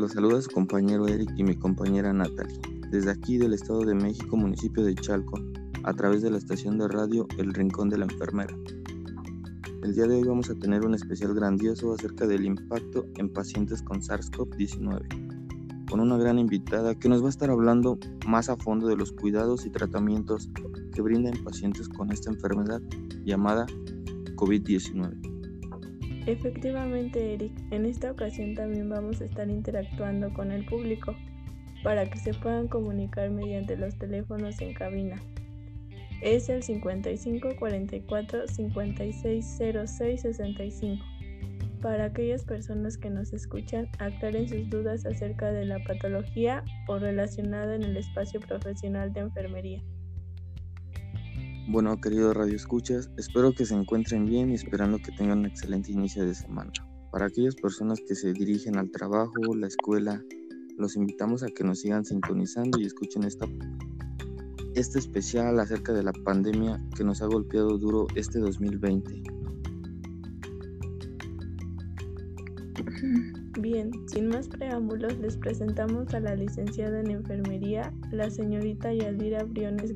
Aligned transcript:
los 0.00 0.12
saluda 0.12 0.40
compañero 0.54 1.06
Eric 1.08 1.30
y 1.36 1.44
mi 1.44 1.54
compañera 1.54 2.10
Natalie, 2.10 2.58
desde 2.90 3.10
aquí 3.10 3.36
del 3.36 3.52
Estado 3.52 3.84
de 3.84 3.94
México, 3.94 4.34
municipio 4.34 4.82
de 4.82 4.94
Chalco, 4.94 5.38
a 5.84 5.92
través 5.92 6.22
de 6.22 6.30
la 6.30 6.38
estación 6.38 6.78
de 6.78 6.88
radio 6.88 7.28
El 7.36 7.52
Rincón 7.52 7.90
de 7.90 7.98
la 7.98 8.06
Enfermera. 8.06 8.56
El 9.82 9.94
día 9.94 10.06
de 10.06 10.16
hoy 10.16 10.24
vamos 10.24 10.48
a 10.48 10.54
tener 10.54 10.86
un 10.86 10.94
especial 10.94 11.34
grandioso 11.34 11.92
acerca 11.92 12.26
del 12.26 12.46
impacto 12.46 13.04
en 13.18 13.28
pacientes 13.30 13.82
con 13.82 14.00
SARS-CoV-19, 14.00 15.86
con 15.90 16.00
una 16.00 16.16
gran 16.16 16.38
invitada 16.38 16.94
que 16.94 17.10
nos 17.10 17.22
va 17.22 17.26
a 17.26 17.30
estar 17.30 17.50
hablando 17.50 17.98
más 18.26 18.48
a 18.48 18.56
fondo 18.56 18.86
de 18.86 18.96
los 18.96 19.12
cuidados 19.12 19.66
y 19.66 19.70
tratamientos 19.70 20.48
que 20.94 21.02
brindan 21.02 21.44
pacientes 21.44 21.90
con 21.90 22.10
esta 22.10 22.30
enfermedad 22.30 22.80
llamada 23.26 23.66
COVID-19. 24.36 25.39
Efectivamente, 26.26 27.34
Eric, 27.34 27.52
en 27.70 27.86
esta 27.86 28.10
ocasión 28.10 28.54
también 28.54 28.88
vamos 28.88 29.20
a 29.20 29.24
estar 29.24 29.48
interactuando 29.48 30.32
con 30.32 30.52
el 30.52 30.64
público 30.66 31.14
para 31.82 32.08
que 32.08 32.18
se 32.18 32.34
puedan 32.34 32.68
comunicar 32.68 33.30
mediante 33.30 33.76
los 33.76 33.96
teléfonos 33.98 34.60
en 34.60 34.74
cabina. 34.74 35.16
Es 36.20 36.50
el 36.50 36.62
55 36.62 37.56
44 37.58 38.48
56 38.48 39.58
06 39.86 40.20
65. 40.20 41.04
Para 41.80 42.04
aquellas 42.04 42.44
personas 42.44 42.98
que 42.98 43.08
nos 43.08 43.32
escuchan, 43.32 43.88
aclaren 43.98 44.46
sus 44.46 44.68
dudas 44.68 45.06
acerca 45.06 45.50
de 45.50 45.64
la 45.64 45.82
patología 45.82 46.62
o 46.88 46.98
relacionada 46.98 47.74
en 47.74 47.84
el 47.84 47.96
espacio 47.96 48.38
profesional 48.40 49.14
de 49.14 49.20
enfermería. 49.20 49.82
Bueno, 51.72 51.96
queridos 52.00 52.36
radioescuchas, 52.36 53.12
espero 53.16 53.52
que 53.52 53.64
se 53.64 53.76
encuentren 53.76 54.26
bien 54.26 54.50
y 54.50 54.54
esperando 54.54 54.98
que 54.98 55.12
tengan 55.12 55.38
un 55.38 55.46
excelente 55.46 55.92
inicio 55.92 56.26
de 56.26 56.34
semana. 56.34 56.72
Para 57.12 57.26
aquellas 57.26 57.54
personas 57.54 58.00
que 58.08 58.16
se 58.16 58.32
dirigen 58.32 58.76
al 58.76 58.90
trabajo, 58.90 59.54
la 59.54 59.68
escuela, 59.68 60.20
los 60.76 60.96
invitamos 60.96 61.44
a 61.44 61.46
que 61.46 61.62
nos 61.62 61.78
sigan 61.78 62.04
sintonizando 62.04 62.80
y 62.80 62.86
escuchen 62.86 63.22
esta, 63.22 63.46
este 64.74 64.98
especial 64.98 65.60
acerca 65.60 65.92
de 65.92 66.02
la 66.02 66.12
pandemia 66.12 66.84
que 66.96 67.04
nos 67.04 67.22
ha 67.22 67.26
golpeado 67.26 67.78
duro 67.78 68.08
este 68.16 68.40
2020. 68.40 69.22
Bien, 73.60 73.92
sin 74.08 74.26
más 74.26 74.48
preámbulos, 74.48 75.16
les 75.18 75.36
presentamos 75.36 76.12
a 76.14 76.20
la 76.20 76.34
licenciada 76.34 76.98
en 76.98 77.12
enfermería, 77.12 77.94
la 78.10 78.28
señorita 78.28 78.92
Yadira 78.92 79.44
Briones 79.44 79.94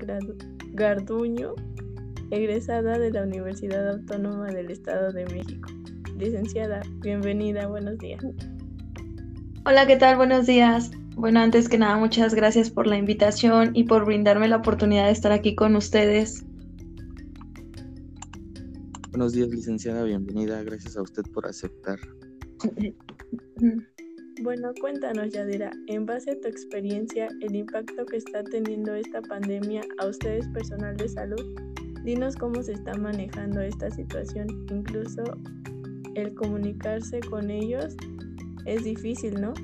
Garduño, 0.75 1.55
egresada 2.33 2.99
de 2.99 3.13
la 3.13 3.23
Universidad 3.23 3.91
Autónoma 3.91 4.47
del 4.47 4.73
Estado 4.73 5.13
de 5.13 5.25
México. 5.27 5.71
Licenciada, 6.19 6.83
bienvenida, 6.99 7.69
buenos 7.69 7.97
días. 7.99 8.25
Hola, 9.67 9.87
¿qué 9.87 9.97
tal? 9.97 10.17
Buenos 10.17 10.47
días. 10.47 10.91
Bueno, 11.15 11.39
antes 11.39 11.69
que 11.69 11.79
nada, 11.79 11.97
muchas 11.97 12.35
gracias 12.35 12.71
por 12.71 12.89
la 12.89 12.99
invitación 12.99 13.71
y 13.75 13.85
por 13.85 14.05
brindarme 14.05 14.49
la 14.49 14.57
oportunidad 14.57 15.07
de 15.07 15.13
estar 15.13 15.31
aquí 15.31 15.55
con 15.55 15.77
ustedes. 15.77 16.45
Buenos 19.11 19.33
días, 19.33 19.49
licenciada, 19.51 20.03
bienvenida. 20.03 20.61
Gracias 20.65 20.97
a 20.97 21.03
usted 21.03 21.23
por 21.33 21.47
aceptar. 21.47 22.01
Bueno, 24.43 24.73
cuéntanos, 24.81 25.31
Yadira, 25.33 25.71
en 25.87 26.07
base 26.07 26.33
a 26.33 26.41
tu 26.41 26.49
experiencia, 26.49 27.29
el 27.41 27.55
impacto 27.55 28.05
que 28.05 28.17
está 28.17 28.43
teniendo 28.43 28.93
esta 28.93 29.23
pandemia 29.23 29.83
a 29.99 30.07
ustedes 30.07 30.49
personal 30.49 30.97
de 30.97 31.09
salud. 31.09 31.55
Dinos 32.03 32.35
cómo 32.35 32.61
se 32.63 32.73
está 32.73 32.95
manejando 32.95 33.61
esta 33.61 33.91
situación. 33.93 34.49
Incluso 34.71 35.23
el 36.17 36.35
comunicarse 36.35 37.21
con 37.21 37.49
ellos 37.49 37.97
es 38.67 38.83
difícil, 38.83 39.41
¿no? 39.41 39.55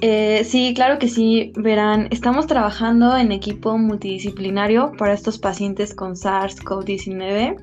Eh, 0.00 0.42
sí, 0.44 0.72
claro 0.74 0.98
que 0.98 1.08
sí. 1.08 1.52
Verán, 1.56 2.08
estamos 2.10 2.46
trabajando 2.46 3.14
en 3.14 3.30
equipo 3.30 3.76
multidisciplinario 3.76 4.92
para 4.96 5.12
estos 5.12 5.38
pacientes 5.38 5.94
con 5.94 6.14
SARS-CoV-19 6.14 7.56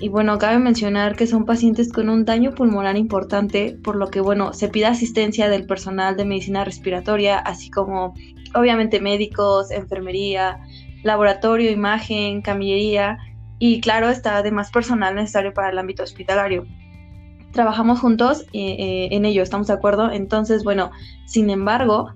y 0.00 0.08
bueno, 0.08 0.38
cabe 0.38 0.58
mencionar 0.58 1.14
que 1.14 1.26
son 1.26 1.44
pacientes 1.44 1.92
con 1.92 2.08
un 2.08 2.24
daño 2.24 2.52
pulmonar 2.52 2.96
importante, 2.96 3.78
por 3.82 3.96
lo 3.96 4.08
que 4.08 4.20
bueno, 4.20 4.52
se 4.52 4.68
pide 4.68 4.86
asistencia 4.86 5.48
del 5.48 5.66
personal 5.66 6.16
de 6.16 6.24
medicina 6.24 6.64
respiratoria, 6.64 7.38
así 7.38 7.70
como 7.70 8.14
obviamente 8.54 9.00
médicos, 9.00 9.70
enfermería, 9.70 10.58
laboratorio, 11.02 11.70
imagen, 11.70 12.42
camillería 12.42 13.18
y 13.58 13.80
claro, 13.80 14.08
está 14.08 14.38
además 14.38 14.70
personal 14.70 15.14
necesario 15.14 15.52
para 15.52 15.68
el 15.68 15.78
ámbito 15.78 16.02
hospitalario. 16.02 16.66
Trabajamos 17.52 18.00
juntos 18.00 18.46
eh, 18.52 18.76
eh, 18.78 19.08
en 19.10 19.24
ello, 19.24 19.42
estamos 19.42 19.66
de 19.66 19.74
acuerdo. 19.74 20.10
Entonces, 20.10 20.64
bueno, 20.64 20.92
sin 21.26 21.50
embargo, 21.50 22.12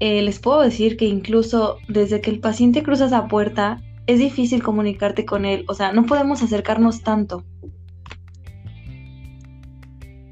eh, 0.00 0.20
les 0.20 0.38
puedo 0.38 0.60
decir 0.60 0.96
que 0.96 1.06
incluso 1.06 1.78
desde 1.88 2.20
que 2.20 2.30
el 2.30 2.40
paciente 2.40 2.82
cruza 2.82 3.06
esa 3.06 3.26
puerta, 3.28 3.80
es 4.06 4.18
difícil 4.18 4.62
comunicarte 4.62 5.24
con 5.24 5.44
él, 5.44 5.64
o 5.68 5.74
sea, 5.74 5.92
no 5.92 6.06
podemos 6.06 6.42
acercarnos 6.42 7.02
tanto. 7.02 7.44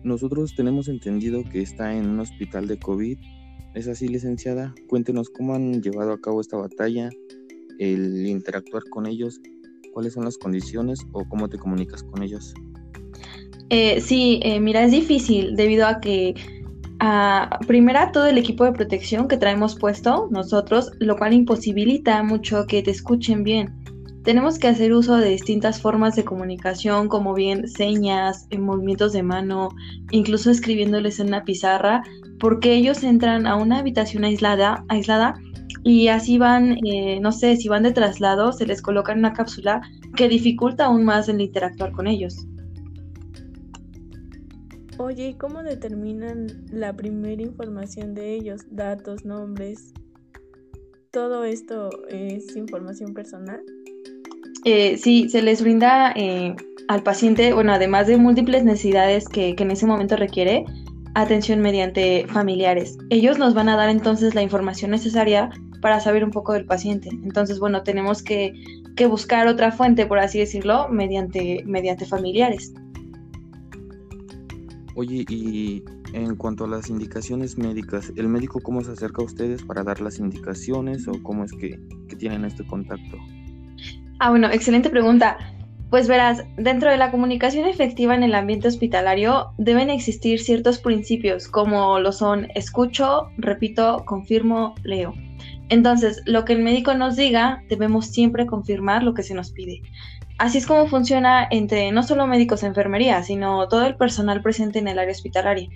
Nosotros 0.03 0.54
tenemos 0.56 0.88
entendido 0.88 1.44
que 1.44 1.60
está 1.60 1.94
en 1.94 2.09
un 2.09 2.20
hospital 2.20 2.66
de 2.66 2.78
COVID. 2.78 3.19
¿Es 3.75 3.86
así, 3.86 4.09
licenciada? 4.09 4.75
Cuéntenos 4.88 5.28
cómo 5.28 5.54
han 5.54 5.82
llevado 5.82 6.12
a 6.12 6.20
cabo 6.20 6.41
esta 6.41 6.56
batalla, 6.56 7.10
el 7.78 8.26
interactuar 8.26 8.82
con 8.91 9.06
ellos, 9.06 9.41
cuáles 9.92 10.14
son 10.14 10.25
las 10.25 10.38
condiciones 10.38 11.06
o 11.12 11.25
cómo 11.28 11.48
te 11.48 11.59
comunicas 11.59 12.03
con 12.03 12.22
ellos. 12.22 12.54
Eh, 13.69 14.00
sí, 14.00 14.41
eh, 14.42 14.59
mira, 14.59 14.82
es 14.84 14.91
difícil 14.91 15.54
debido 15.54 15.86
a 15.86 16.00
que 16.00 16.34
primera 17.66 18.12
todo 18.12 18.26
el 18.26 18.38
equipo 18.38 18.64
de 18.64 18.72
protección 18.72 19.26
que 19.26 19.36
traemos 19.36 19.74
puesto 19.74 20.28
nosotros, 20.30 20.90
lo 20.98 21.16
cual 21.16 21.32
imposibilita 21.32 22.22
mucho 22.22 22.66
que 22.66 22.82
te 22.82 22.90
escuchen 22.90 23.42
bien. 23.42 23.74
Tenemos 24.22 24.58
que 24.58 24.68
hacer 24.68 24.92
uso 24.92 25.16
de 25.16 25.30
distintas 25.30 25.80
formas 25.80 26.14
de 26.14 26.24
comunicación, 26.24 27.08
como 27.08 27.32
bien 27.32 27.66
señas, 27.66 28.46
movimientos 28.56 29.14
de 29.14 29.22
mano, 29.22 29.70
incluso 30.10 30.50
escribiéndoles 30.50 31.20
en 31.20 31.28
una 31.28 31.44
pizarra, 31.44 32.02
porque 32.38 32.74
ellos 32.74 33.02
entran 33.02 33.46
a 33.46 33.56
una 33.56 33.78
habitación 33.78 34.24
aislada, 34.24 34.84
aislada 34.88 35.40
y 35.84 36.08
así 36.08 36.36
van, 36.36 36.76
eh, 36.84 37.18
no 37.20 37.32
sé, 37.32 37.56
si 37.56 37.68
van 37.68 37.82
de 37.82 37.92
traslado, 37.92 38.52
se 38.52 38.66
les 38.66 38.82
coloca 38.82 39.12
en 39.12 39.20
una 39.20 39.32
cápsula 39.32 39.80
que 40.16 40.28
dificulta 40.28 40.86
aún 40.86 41.04
más 41.04 41.28
el 41.30 41.40
interactuar 41.40 41.92
con 41.92 42.06
ellos. 42.06 42.46
Oye, 45.02 45.28
¿y 45.28 45.34
cómo 45.34 45.62
determinan 45.62 46.46
la 46.70 46.92
primera 46.92 47.40
información 47.40 48.12
de 48.12 48.34
ellos? 48.34 48.60
Datos, 48.70 49.24
nombres. 49.24 49.94
¿Todo 51.10 51.44
esto 51.44 51.88
es 52.10 52.54
información 52.54 53.14
personal? 53.14 53.62
Eh, 54.66 54.98
sí, 54.98 55.30
se 55.30 55.40
les 55.40 55.62
brinda 55.62 56.12
eh, 56.16 56.54
al 56.88 57.02
paciente, 57.02 57.54
bueno, 57.54 57.72
además 57.72 58.08
de 58.08 58.18
múltiples 58.18 58.62
necesidades 58.62 59.26
que, 59.26 59.56
que 59.56 59.62
en 59.62 59.70
ese 59.70 59.86
momento 59.86 60.16
requiere, 60.16 60.66
atención 61.14 61.60
mediante 61.60 62.26
familiares. 62.28 62.98
Ellos 63.08 63.38
nos 63.38 63.54
van 63.54 63.70
a 63.70 63.76
dar 63.76 63.88
entonces 63.88 64.34
la 64.34 64.42
información 64.42 64.90
necesaria 64.90 65.48
para 65.80 66.00
saber 66.00 66.24
un 66.24 66.30
poco 66.30 66.52
del 66.52 66.66
paciente. 66.66 67.08
Entonces, 67.08 67.58
bueno, 67.58 67.84
tenemos 67.84 68.22
que, 68.22 68.52
que 68.96 69.06
buscar 69.06 69.48
otra 69.48 69.72
fuente, 69.72 70.04
por 70.04 70.18
así 70.18 70.41
decirlo, 70.41 70.91
mediante, 70.91 71.62
mediante 71.64 72.04
familiares. 72.04 72.74
Oye, 75.00 75.24
y 75.30 75.82
en 76.12 76.36
cuanto 76.36 76.64
a 76.64 76.68
las 76.68 76.91
indicaciones 76.91 77.56
médicas, 77.56 78.12
¿el 78.16 78.28
médico 78.28 78.60
cómo 78.60 78.84
se 78.84 78.92
acerca 78.92 79.22
a 79.22 79.24
ustedes 79.24 79.62
para 79.62 79.82
dar 79.82 80.02
las 80.02 80.18
indicaciones 80.18 81.08
o 81.08 81.12
cómo 81.22 81.42
es 81.42 81.52
que, 81.52 81.80
tienen 82.18 82.44
este 82.44 82.66
contacto? 82.66 83.16
Ah, 84.18 84.28
bueno, 84.28 84.50
excelente 84.50 84.91
pregunta. 84.91 85.38
Pues 85.88 86.06
verás, 86.06 86.44
dentro 86.58 86.91
de 86.91 86.98
la 86.98 87.10
comunicación 87.10 87.66
efectiva 87.66 88.14
en 88.14 88.24
el 88.24 88.34
ambiente 88.34 88.68
hospitalario 88.68 89.52
deben 89.56 89.88
existir 89.88 90.38
ciertos 90.38 90.78
principios 90.80 91.48
como 91.48 91.98
lo 91.98 92.12
son 92.12 92.48
escucho, 92.54 93.30
repito, 93.38 94.04
confirmo, 94.04 94.74
leo. 94.82 95.14
Entonces, 95.70 96.20
lo 96.26 96.44
que 96.44 96.53
el 96.53 96.62
médico 96.62 96.92
nos 96.92 97.16
diga, 97.16 97.62
debemos 97.70 98.08
siempre 98.08 98.44
confirmar 98.44 99.03
lo 99.03 99.14
que 99.14 99.22
se 99.22 99.32
nos 99.32 99.50
pide. 99.50 99.80
Así 100.41 100.57
es 100.57 100.66
como 100.66 100.87
funciona 100.87 101.47
entre 101.51 101.92
no 101.92 102.03
solo 102.03 102.27
médicos 102.27 102.63
de 102.63 102.69
enfermería, 102.69 103.22
sino 103.22 103.69
todo 103.69 103.84
el 103.87 103.95
personal 103.97 104.41
presente 104.41 104.78
en 104.78 104.89
el 104.89 104.98
área 104.98 105.13
hospitalaria. 105.13 105.69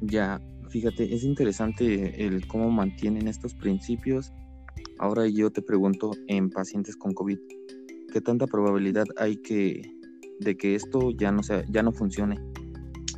Ya, 0.00 0.40
fíjate, 0.68 1.14
es 1.14 1.22
interesante 1.22 2.26
el 2.26 2.44
cómo 2.48 2.72
mantienen 2.72 3.28
estos 3.28 3.54
principios. 3.54 4.32
Ahora 4.98 5.28
yo 5.28 5.52
te 5.52 5.62
pregunto, 5.62 6.10
en 6.26 6.50
pacientes 6.50 6.96
con 6.96 7.14
COVID, 7.14 7.38
¿qué 8.12 8.20
tanta 8.20 8.48
probabilidad 8.48 9.06
hay 9.16 9.36
que 9.36 9.80
de 10.40 10.56
que 10.56 10.74
esto 10.74 11.12
ya 11.12 11.30
no 11.30 11.44
sea, 11.44 11.64
ya 11.68 11.84
no 11.84 11.92
funcione? 11.92 12.34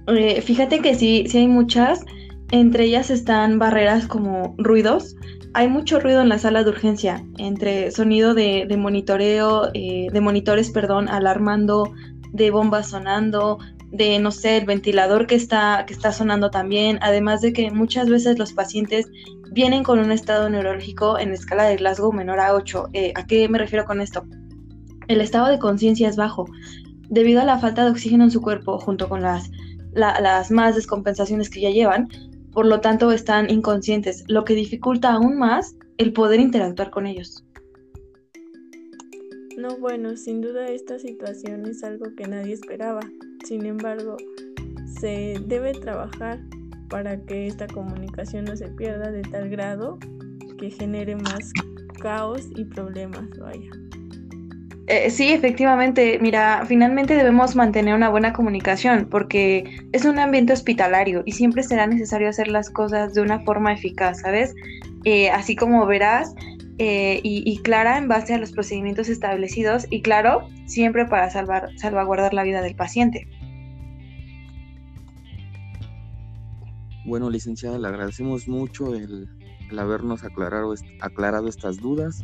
Eh, 0.09 0.43
fíjate 0.43 0.81
que 0.81 0.95
sí, 0.95 1.25
sí 1.27 1.39
hay 1.39 1.49
muchas. 1.49 2.05
Entre 2.53 2.85
ellas 2.85 3.09
están 3.09 3.59
barreras 3.59 4.07
como 4.07 4.55
ruidos, 4.59 5.17
hay 5.55 5.69
mucho 5.69 6.01
ruido 6.01 6.21
en 6.21 6.29
la 6.29 6.39
sala 6.39 6.63
de 6.63 6.69
urgencia, 6.69 7.25
entre 7.39 7.91
sonido 7.91 8.35
de, 8.35 8.67
monitoreo, 8.79 9.71
eh, 9.73 10.09
de 10.13 10.21
monitores, 10.21 10.71
perdón, 10.71 11.09
alarmando, 11.09 11.95
de 12.31 12.51
bombas 12.51 12.91
sonando, 12.91 13.59
de, 13.91 14.19
no 14.19 14.31
sé, 14.31 14.59
el 14.59 14.67
ventilador 14.67 15.27
que 15.27 15.35
está, 15.35 15.85
que 15.87 15.95
está 15.95 16.13
sonando 16.13 16.51
también, 16.51 16.99
además 17.01 17.41
de 17.41 17.55
que 17.55 17.71
muchas 17.71 18.11
veces 18.11 18.39
los 18.39 18.53
pacientes 18.53 19.11
vienen 19.51 19.83
con 19.83 19.99
un 19.99 20.13
estado 20.13 20.51
neurológico 20.51 21.19
en 21.19 21.33
escala 21.33 21.65
de 21.65 21.77
Glasgow 21.77 22.13
menor 22.13 22.39
a 22.39 22.53
8. 22.53 22.91
Eh, 22.93 23.13
¿A 23.15 23.27
qué 23.27 23.49
me 23.49 23.57
refiero 23.57 23.87
con 23.87 24.03
esto? 24.03 24.27
El 25.09 25.23
estado 25.23 25.49
de 25.49 25.59
conciencia 25.59 26.07
es 26.07 26.17
bajo, 26.17 26.45
debido 27.09 27.41
a 27.41 27.45
la 27.45 27.59
falta 27.59 27.83
de 27.83 27.93
oxígeno 27.93 28.25
en 28.25 28.31
su 28.31 28.43
cuerpo, 28.43 28.79
junto 28.79 29.09
con 29.09 29.23
las, 29.23 29.51
las 29.95 30.51
más 30.51 30.75
descompensaciones 30.75 31.49
que 31.49 31.63
ya 31.63 31.71
llevan, 31.71 32.11
por 32.53 32.67
lo 32.67 32.81
tanto 32.81 33.11
están 33.13 33.51
inconscientes, 33.51 34.25
lo 34.29 34.45
que 34.45 34.55
dificulta 34.55 35.13
aún 35.13 35.39
más 35.39 35.77
el 35.99 36.13
poder 36.13 36.41
interactuar 36.41 36.91
con 36.91 37.07
ellos. 37.07 37.45
No, 39.57 39.77
bueno, 39.77 40.17
sin 40.17 40.41
duda 40.41 40.69
esta 40.69 40.99
situación 40.99 41.67
es 41.67 41.85
algo 41.85 42.15
que 42.17 42.27
nadie 42.27 42.55
esperaba. 42.55 43.01
Sin 43.45 43.65
embargo, 43.67 44.17
se 45.01 45.35
debe 45.47 45.73
trabajar 45.73 46.41
para 46.89 47.21
que 47.25 47.47
esta 47.47 47.67
comunicación 47.67 48.45
no 48.45 48.57
se 48.57 48.69
pierda 48.69 49.11
de 49.11 49.23
tal 49.23 49.49
grado 49.49 49.99
que 50.59 50.71
genere 50.71 51.17
más 51.17 51.53
caos 52.01 52.49
y 52.57 52.65
problemas, 52.65 53.29
vaya. 53.39 53.71
Eh, 54.88 55.11
sí, 55.11 55.32
efectivamente. 55.32 56.19
Mira, 56.20 56.64
finalmente 56.67 57.14
debemos 57.14 57.55
mantener 57.55 57.94
una 57.94 58.08
buena 58.08 58.32
comunicación 58.32 59.06
porque 59.11 59.64
es 59.93 60.05
un 60.05 60.19
ambiente 60.19 60.52
hospitalario 60.52 61.23
y 61.25 61.32
siempre 61.32 61.62
será 61.62 61.87
necesario 61.87 62.29
hacer 62.29 62.49
las 62.49 62.69
cosas 62.69 63.14
de 63.14 63.20
una 63.20 63.40
forma 63.40 63.73
eficaz, 63.73 64.20
¿sabes? 64.20 64.55
Eh, 65.05 65.31
así 65.31 65.55
como 65.55 65.87
verás, 65.87 66.34
eh, 66.79 67.20
y, 67.23 67.58
clara 67.58 67.96
en 67.99 68.08
base 68.08 68.34
a 68.34 68.38
los 68.38 68.50
procedimientos 68.50 69.08
establecidos 69.08 69.87
y 69.90 70.02
claro, 70.02 70.49
siempre 70.67 71.06
para 71.06 71.31
salvar, 71.31 71.69
salvaguardar 71.76 72.34
la 72.34 72.43
vida 72.43 72.61
del 72.61 72.75
paciente. 72.75 73.29
Bueno, 77.05 77.31
licenciada, 77.31 77.79
le 77.79 77.87
agradecemos 77.87 78.49
mucho 78.49 78.94
el, 78.94 79.29
habernos 79.79 80.25
aclarado, 80.25 80.75
aclarado 81.00 81.49
estas 81.49 81.79
dudas 81.79 82.23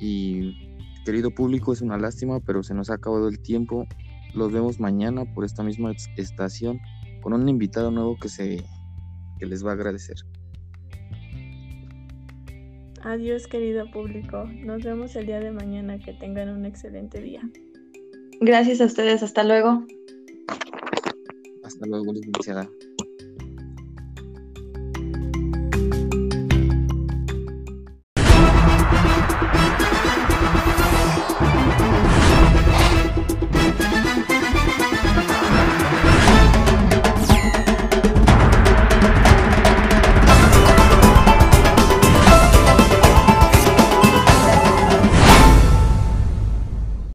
y 0.00 0.69
querido 1.04 1.30
público, 1.30 1.72
es 1.72 1.80
una 1.80 1.98
lástima, 1.98 2.40
pero 2.40 2.62
se 2.62 2.74
nos 2.74 2.90
ha 2.90 2.94
acabado 2.94 3.28
el 3.28 3.40
tiempo. 3.40 3.86
Los 4.34 4.52
vemos 4.52 4.78
mañana 4.80 5.24
por 5.34 5.44
esta 5.44 5.62
misma 5.62 5.92
estación 6.16 6.78
con 7.22 7.32
un 7.32 7.48
invitado 7.48 7.90
nuevo 7.90 8.16
que, 8.18 8.28
se, 8.28 8.62
que 9.38 9.46
les 9.46 9.64
va 9.64 9.70
a 9.70 9.74
agradecer. 9.74 10.16
Adiós 13.02 13.46
querido 13.46 13.90
público, 13.90 14.44
nos 14.44 14.82
vemos 14.82 15.16
el 15.16 15.26
día 15.26 15.40
de 15.40 15.52
mañana, 15.52 15.98
que 15.98 16.12
tengan 16.12 16.50
un 16.50 16.66
excelente 16.66 17.20
día. 17.20 17.40
Gracias 18.40 18.80
a 18.80 18.84
ustedes, 18.84 19.22
hasta 19.22 19.42
luego. 19.42 19.84
Hasta 21.64 21.86
luego, 21.86 22.12
licenciada. 22.12 22.68